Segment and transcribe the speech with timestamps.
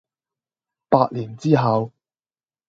[0.89, 1.93] 百年之後